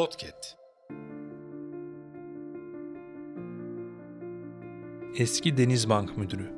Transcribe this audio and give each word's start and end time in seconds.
Podcast. 0.00 0.56
Eski 5.16 5.56
Denizbank 5.56 6.16
müdürü. 6.16 6.52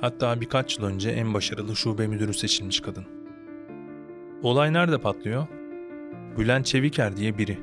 Hatta 0.00 0.40
birkaç 0.40 0.78
yıl 0.78 0.84
önce 0.84 1.10
en 1.10 1.34
başarılı 1.34 1.76
şube 1.76 2.06
müdürü 2.06 2.34
seçilmiş 2.34 2.80
kadın. 2.80 3.04
Olay 4.42 4.72
nerede 4.72 4.98
patlıyor? 4.98 5.46
Bülent 6.38 6.66
Çeviker 6.66 7.16
diye 7.16 7.38
biri. 7.38 7.58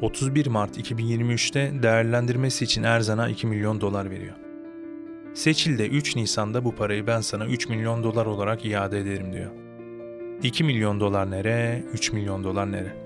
31 0.00 0.46
Mart 0.46 0.78
2023'te 0.78 1.82
değerlendirmesi 1.82 2.64
için 2.64 2.82
Erzan'a 2.82 3.28
2 3.28 3.46
milyon 3.46 3.80
dolar 3.80 4.10
veriyor. 4.10 4.34
Seçil 5.34 5.78
de 5.78 5.88
3 5.88 6.16
Nisan'da 6.16 6.64
bu 6.64 6.74
parayı 6.74 7.06
ben 7.06 7.20
sana 7.20 7.46
3 7.46 7.68
milyon 7.68 8.02
dolar 8.02 8.26
olarak 8.26 8.64
iade 8.64 9.00
ederim 9.00 9.32
diyor. 9.32 9.50
2 10.42 10.64
milyon 10.64 11.00
dolar 11.00 11.30
nere, 11.30 11.84
3 11.92 12.12
milyon 12.12 12.44
dolar 12.44 12.72
nere? 12.72 13.01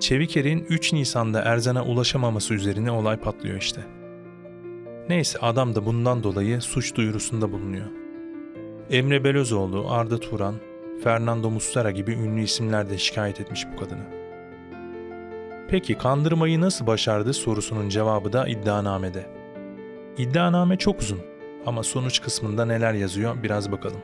Çeviker'in 0.00 0.66
3 0.68 0.92
Nisan'da 0.92 1.40
Erzan'a 1.40 1.84
ulaşamaması 1.84 2.54
üzerine 2.54 2.90
olay 2.90 3.16
patlıyor 3.16 3.56
işte. 3.56 3.80
Neyse 5.08 5.38
adam 5.38 5.74
da 5.74 5.86
bundan 5.86 6.22
dolayı 6.22 6.60
suç 6.60 6.94
duyurusunda 6.94 7.52
bulunuyor. 7.52 7.86
Emre 8.90 9.24
Belözoğlu, 9.24 9.90
Arda 9.90 10.20
Turan, 10.20 10.54
Fernando 11.04 11.50
Mustara 11.50 11.90
gibi 11.90 12.12
ünlü 12.12 12.42
isimler 12.42 12.90
de 12.90 12.98
şikayet 12.98 13.40
etmiş 13.40 13.66
bu 13.72 13.80
kadını. 13.80 14.04
Peki 15.68 15.94
kandırmayı 15.98 16.60
nasıl 16.60 16.86
başardı 16.86 17.32
sorusunun 17.32 17.88
cevabı 17.88 18.32
da 18.32 18.48
iddianamede. 18.48 19.26
İddianame 20.18 20.76
çok 20.76 21.00
uzun 21.00 21.20
ama 21.66 21.82
sonuç 21.82 22.22
kısmında 22.22 22.64
neler 22.64 22.94
yazıyor 22.94 23.42
biraz 23.42 23.72
bakalım. 23.72 24.00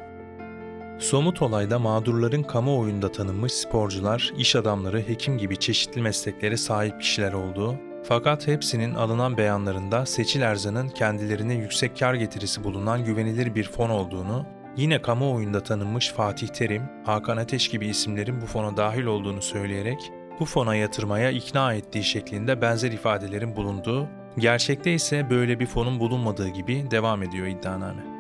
Somut 1.00 1.42
olayda 1.42 1.78
mağdurların 1.78 2.42
kamuoyunda 2.42 3.12
tanınmış 3.12 3.52
sporcular, 3.52 4.32
iş 4.36 4.56
adamları, 4.56 5.09
hekim 5.09 5.38
gibi 5.38 5.56
çeşitli 5.56 6.02
mesleklere 6.02 6.56
sahip 6.56 7.00
kişiler 7.00 7.32
olduğu, 7.32 7.74
fakat 8.04 8.46
hepsinin 8.46 8.95
alınan 8.95 9.37
beyanlarında 9.37 10.07
Seçil 10.07 10.40
Erzan'ın 10.40 10.88
kendilerine 10.88 11.54
yüksek 11.54 11.98
kar 11.98 12.15
getirisi 12.15 12.65
bulunan 12.65 13.04
güvenilir 13.04 13.54
bir 13.54 13.65
fon 13.65 13.90
olduğunu, 13.90 14.46
yine 14.76 15.02
kamuoyunda 15.02 15.62
tanınmış 15.62 16.09
Fatih 16.09 16.48
Terim, 16.48 16.82
Hakan 17.04 17.37
Ateş 17.37 17.68
gibi 17.68 17.87
isimlerin 17.87 18.40
bu 18.40 18.46
fona 18.46 18.76
dahil 18.76 19.04
olduğunu 19.04 19.42
söyleyerek 19.42 20.12
bu 20.40 20.45
fona 20.45 20.74
yatırmaya 20.74 21.30
ikna 21.30 21.74
ettiği 21.74 22.04
şeklinde 22.04 22.62
benzer 22.62 22.92
ifadelerin 22.92 23.57
bulunduğu, 23.57 24.09
gerçekte 24.38 24.92
ise 24.92 25.30
böyle 25.30 25.60
bir 25.60 25.66
fonun 25.66 26.01
bulunmadığı 26.01 26.48
gibi 26.48 26.90
devam 26.90 27.23
ediyor 27.23 27.46
iddianame. 27.46 28.20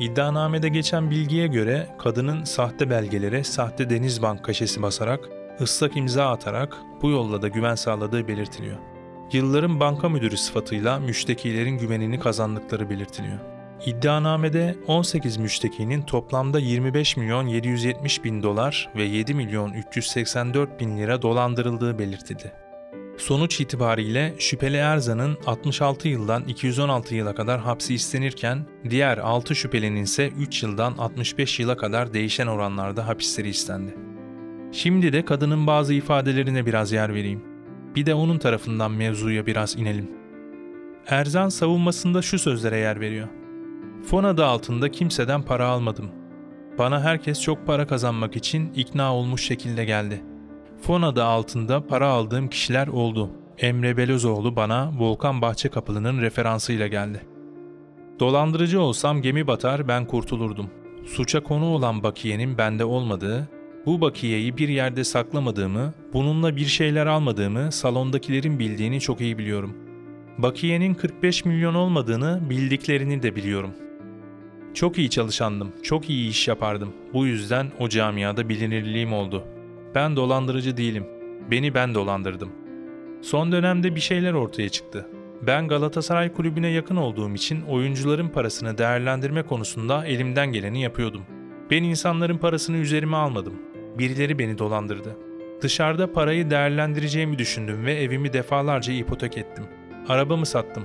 İddianamede 0.00 0.68
geçen 0.68 1.10
bilgiye 1.10 1.46
göre 1.46 1.86
kadının 1.98 2.44
sahte 2.44 2.90
belgelere 2.90 3.44
sahte 3.44 3.90
Denizbank 3.90 4.44
kaşesi 4.44 4.82
basarak, 4.82 5.20
ıslak 5.60 5.96
imza 5.96 6.30
atarak 6.30 6.76
bu 7.02 7.10
yolla 7.10 7.42
da 7.42 7.48
güven 7.48 7.74
sağladığı 7.74 8.28
belirtiliyor. 8.28 8.76
Yılların 9.32 9.80
banka 9.80 10.08
müdürü 10.08 10.36
sıfatıyla 10.36 10.98
müştekilerin 10.98 11.78
güvenini 11.78 12.20
kazandıkları 12.20 12.90
belirtiliyor. 12.90 13.38
İddianamede 13.86 14.76
18 14.86 15.36
müştekinin 15.36 16.02
toplamda 16.02 16.58
25 16.58 17.16
milyon 17.16 17.46
770 17.46 18.24
bin 18.24 18.42
dolar 18.42 18.88
ve 18.96 19.02
7 19.02 19.34
milyon 19.34 19.72
384 19.72 20.80
bin 20.80 20.98
lira 20.98 21.22
dolandırıldığı 21.22 21.98
belirtildi. 21.98 22.67
Sonuç 23.18 23.60
itibariyle 23.60 24.34
şüpheli 24.38 24.76
Erzan'ın 24.76 25.38
66 25.46 26.08
yıldan 26.08 26.44
216 26.44 27.14
yıla 27.14 27.34
kadar 27.34 27.60
hapsi 27.60 27.94
istenirken 27.94 28.66
diğer 28.90 29.18
6 29.18 29.54
şüphelinin 29.54 30.02
ise 30.02 30.28
3 30.28 30.62
yıldan 30.62 30.94
65 30.98 31.60
yıla 31.60 31.76
kadar 31.76 32.14
değişen 32.14 32.46
oranlarda 32.46 33.08
hapisleri 33.08 33.48
istendi. 33.48 33.94
Şimdi 34.72 35.12
de 35.12 35.24
kadının 35.24 35.66
bazı 35.66 35.94
ifadelerine 35.94 36.66
biraz 36.66 36.92
yer 36.92 37.14
vereyim. 37.14 37.44
Bir 37.96 38.06
de 38.06 38.14
onun 38.14 38.38
tarafından 38.38 38.90
mevzuya 38.90 39.46
biraz 39.46 39.76
inelim. 39.76 40.10
Erzan 41.06 41.48
savunmasında 41.48 42.22
şu 42.22 42.38
sözlere 42.38 42.76
yer 42.78 43.00
veriyor. 43.00 43.28
Fon 44.06 44.24
adı 44.24 44.44
altında 44.44 44.90
kimseden 44.90 45.42
para 45.42 45.66
almadım. 45.66 46.10
Bana 46.78 47.02
herkes 47.02 47.42
çok 47.42 47.66
para 47.66 47.86
kazanmak 47.86 48.36
için 48.36 48.72
ikna 48.72 49.14
olmuş 49.14 49.44
şekilde 49.44 49.84
geldi. 49.84 50.22
Fon 50.80 51.02
adı 51.02 51.24
altında 51.24 51.86
para 51.86 52.08
aldığım 52.08 52.48
kişiler 52.48 52.88
oldu. 52.88 53.30
Emre 53.58 53.96
Belözoğlu 53.96 54.56
bana 54.56 54.92
Volkan 54.98 55.42
Bahçekapılı'nın 55.42 56.20
referansıyla 56.20 56.86
geldi. 56.86 57.20
Dolandırıcı 58.20 58.80
olsam 58.80 59.22
gemi 59.22 59.46
batar 59.46 59.88
ben 59.88 60.06
kurtulurdum. 60.06 60.70
Suça 61.06 61.42
konu 61.42 61.64
olan 61.64 62.02
bakiyenin 62.02 62.58
bende 62.58 62.84
olmadığı, 62.84 63.48
bu 63.86 64.00
bakiyeyi 64.00 64.56
bir 64.56 64.68
yerde 64.68 65.04
saklamadığımı, 65.04 65.94
bununla 66.12 66.56
bir 66.56 66.66
şeyler 66.66 67.06
almadığımı 67.06 67.72
salondakilerin 67.72 68.58
bildiğini 68.58 69.00
çok 69.00 69.20
iyi 69.20 69.38
biliyorum. 69.38 69.76
Bakiyenin 70.38 70.94
45 70.94 71.44
milyon 71.44 71.74
olmadığını 71.74 72.40
bildiklerini 72.50 73.22
de 73.22 73.36
biliyorum. 73.36 73.70
Çok 74.74 74.98
iyi 74.98 75.10
çalışandım, 75.10 75.72
çok 75.82 76.10
iyi 76.10 76.30
iş 76.30 76.48
yapardım. 76.48 76.92
Bu 77.14 77.26
yüzden 77.26 77.66
o 77.78 77.88
camiada 77.88 78.48
bilinirliğim 78.48 79.12
oldu. 79.12 79.44
Ben 79.94 80.16
dolandırıcı 80.16 80.76
değilim. 80.76 81.06
Beni 81.50 81.74
ben 81.74 81.94
dolandırdım. 81.94 82.52
Son 83.22 83.52
dönemde 83.52 83.94
bir 83.94 84.00
şeyler 84.00 84.32
ortaya 84.32 84.68
çıktı. 84.68 85.06
Ben 85.42 85.68
Galatasaray 85.68 86.32
kulübüne 86.32 86.68
yakın 86.68 86.96
olduğum 86.96 87.34
için 87.34 87.62
oyuncuların 87.62 88.28
parasını 88.28 88.78
değerlendirme 88.78 89.42
konusunda 89.42 90.06
elimden 90.06 90.52
geleni 90.52 90.82
yapıyordum. 90.82 91.22
Ben 91.70 91.82
insanların 91.82 92.38
parasını 92.38 92.76
üzerime 92.76 93.16
almadım. 93.16 93.54
Birileri 93.98 94.38
beni 94.38 94.58
dolandırdı. 94.58 95.16
Dışarıda 95.60 96.12
parayı 96.12 96.50
değerlendireceğimi 96.50 97.38
düşündüm 97.38 97.84
ve 97.86 97.94
evimi 97.94 98.32
defalarca 98.32 98.92
ipotek 98.92 99.38
ettim. 99.38 99.64
Arabamı 100.08 100.46
sattım. 100.46 100.84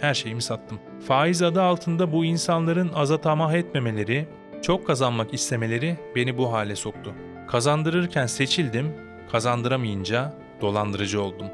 Her 0.00 0.14
şeyimi 0.14 0.42
sattım. 0.42 0.78
Faiz 1.06 1.42
adı 1.42 1.62
altında 1.62 2.12
bu 2.12 2.24
insanların 2.24 2.90
aza 2.94 3.20
tamah 3.20 3.54
etmemeleri, 3.54 4.26
çok 4.62 4.86
kazanmak 4.86 5.34
istemeleri 5.34 5.96
beni 6.16 6.38
bu 6.38 6.52
hale 6.52 6.76
soktu. 6.76 7.14
Kazandırırken 7.52 8.26
seçildim, 8.26 8.94
kazandıramayınca 9.32 10.32
dolandırıcı 10.60 11.22
oldum. 11.22 11.46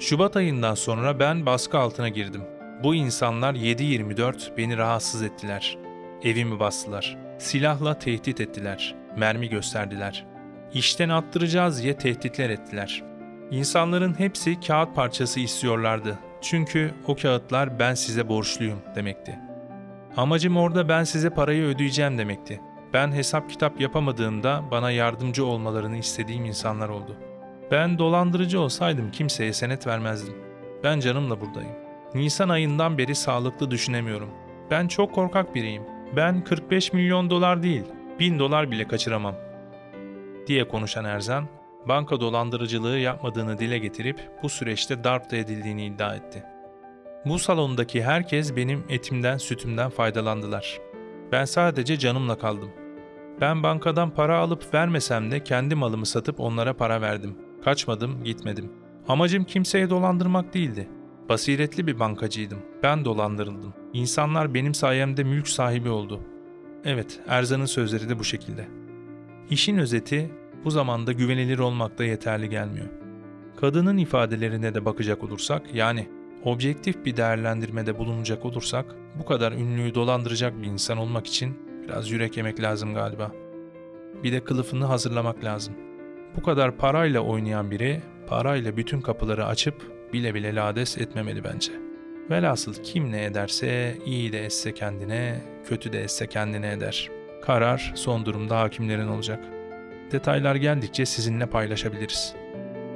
Şubat 0.00 0.36
ayından 0.36 0.74
sonra 0.74 1.20
ben 1.20 1.46
baskı 1.46 1.78
altına 1.78 2.08
girdim. 2.08 2.42
Bu 2.82 2.94
insanlar 2.94 3.54
7-24 3.54 4.56
beni 4.56 4.76
rahatsız 4.76 5.22
ettiler. 5.22 5.78
Evimi 6.22 6.60
bastılar. 6.60 7.18
Silahla 7.38 7.98
tehdit 7.98 8.40
ettiler. 8.40 8.94
Mermi 9.16 9.48
gösterdiler. 9.48 10.26
İşten 10.74 11.08
attıracağız 11.08 11.82
diye 11.82 11.96
tehditler 11.96 12.50
ettiler. 12.50 13.02
İnsanların 13.50 14.18
hepsi 14.18 14.60
kağıt 14.60 14.94
parçası 14.94 15.40
istiyorlardı. 15.40 16.18
Çünkü 16.40 16.94
o 17.06 17.16
kağıtlar 17.16 17.78
ben 17.78 17.94
size 17.94 18.28
borçluyum 18.28 18.78
demekti. 18.94 19.38
Amacım 20.16 20.56
orada 20.56 20.88
ben 20.88 21.04
size 21.04 21.30
parayı 21.30 21.64
ödeyeceğim 21.64 22.18
demekti. 22.18 22.60
Ben 22.92 23.12
hesap 23.12 23.50
kitap 23.50 23.80
yapamadığımda 23.80 24.62
bana 24.70 24.90
yardımcı 24.90 25.46
olmalarını 25.46 25.96
istediğim 25.96 26.44
insanlar 26.44 26.88
oldu. 26.88 27.16
Ben 27.70 27.98
dolandırıcı 27.98 28.60
olsaydım 28.60 29.10
kimseye 29.10 29.52
senet 29.52 29.86
vermezdim. 29.86 30.34
Ben 30.84 31.00
canımla 31.00 31.40
buradayım. 31.40 31.72
Nisan 32.14 32.48
ayından 32.48 32.98
beri 32.98 33.14
sağlıklı 33.14 33.70
düşünemiyorum. 33.70 34.30
Ben 34.70 34.88
çok 34.88 35.14
korkak 35.14 35.54
biriyim. 35.54 35.82
Ben 36.16 36.44
45 36.44 36.92
milyon 36.92 37.30
dolar 37.30 37.62
değil, 37.62 37.84
1000 38.18 38.38
dolar 38.38 38.70
bile 38.70 38.88
kaçıramam. 38.88 39.34
Diye 40.46 40.68
konuşan 40.68 41.04
Erzan, 41.04 41.48
banka 41.88 42.20
dolandırıcılığı 42.20 42.98
yapmadığını 42.98 43.58
dile 43.58 43.78
getirip 43.78 44.30
bu 44.42 44.48
süreçte 44.48 45.04
darp 45.04 45.30
da 45.30 45.36
edildiğini 45.36 45.86
iddia 45.86 46.14
etti. 46.14 46.44
Bu 47.24 47.38
salondaki 47.38 48.02
herkes 48.02 48.56
benim 48.56 48.84
etimden 48.88 49.36
sütümden 49.36 49.90
faydalandılar. 49.90 50.78
Ben 51.32 51.44
sadece 51.44 51.98
canımla 51.98 52.38
kaldım. 52.38 52.70
Ben 53.40 53.62
bankadan 53.62 54.10
para 54.10 54.38
alıp 54.38 54.74
vermesem 54.74 55.30
de 55.30 55.44
kendi 55.44 55.74
malımı 55.74 56.06
satıp 56.06 56.40
onlara 56.40 56.76
para 56.76 57.00
verdim. 57.00 57.34
Kaçmadım, 57.64 58.24
gitmedim. 58.24 58.72
Amacım 59.08 59.44
kimseye 59.44 59.90
dolandırmak 59.90 60.54
değildi. 60.54 60.88
Basiretli 61.28 61.86
bir 61.86 61.98
bankacıydım. 61.98 62.58
Ben 62.82 63.04
dolandırıldım. 63.04 63.74
İnsanlar 63.92 64.54
benim 64.54 64.74
sayemde 64.74 65.24
mülk 65.24 65.48
sahibi 65.48 65.88
oldu. 65.88 66.20
Evet, 66.84 67.20
Erzan'ın 67.28 67.66
sözleri 67.66 68.08
de 68.08 68.18
bu 68.18 68.24
şekilde. 68.24 68.68
İşin 69.50 69.78
özeti, 69.78 70.30
bu 70.64 70.70
zamanda 70.70 71.12
güvenilir 71.12 71.58
olmak 71.58 71.98
da 71.98 72.04
yeterli 72.04 72.48
gelmiyor. 72.48 72.86
Kadının 73.60 73.96
ifadelerine 73.96 74.74
de 74.74 74.84
bakacak 74.84 75.24
olursak, 75.24 75.74
yani 75.74 76.08
objektif 76.44 77.04
bir 77.04 77.16
değerlendirmede 77.16 77.98
bulunacak 77.98 78.44
olursak, 78.44 78.86
bu 79.18 79.24
kadar 79.24 79.52
ünlüyü 79.52 79.94
dolandıracak 79.94 80.62
bir 80.62 80.66
insan 80.66 80.98
olmak 80.98 81.26
için 81.26 81.58
biraz 81.84 82.10
yürek 82.10 82.36
yemek 82.36 82.60
lazım 82.60 82.94
galiba. 82.94 83.32
Bir 84.22 84.32
de 84.32 84.44
kılıfını 84.44 84.84
hazırlamak 84.84 85.44
lazım. 85.44 85.74
Bu 86.36 86.42
kadar 86.42 86.76
parayla 86.76 87.20
oynayan 87.20 87.70
biri, 87.70 88.02
parayla 88.26 88.76
bütün 88.76 89.00
kapıları 89.00 89.46
açıp 89.46 89.96
bile 90.12 90.34
bile 90.34 90.54
lades 90.54 90.98
etmemeli 90.98 91.44
bence. 91.44 91.72
Velhasıl 92.30 92.74
kim 92.74 93.12
ne 93.12 93.24
ederse, 93.24 93.96
iyi 94.06 94.32
de 94.32 94.44
etse 94.44 94.74
kendine, 94.74 95.42
kötü 95.68 95.92
de 95.92 96.02
etse 96.02 96.26
kendine 96.26 96.72
eder. 96.72 97.10
Karar 97.42 97.92
son 97.94 98.26
durumda 98.26 98.60
hakimlerin 98.60 99.08
olacak. 99.08 99.44
Detaylar 100.12 100.54
geldikçe 100.54 101.06
sizinle 101.06 101.46
paylaşabiliriz. 101.46 102.34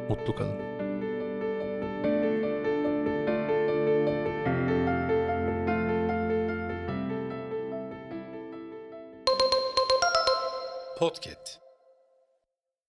mutlu 0.09 0.37
kalın. 0.37 0.70
Podcast 11.01 11.60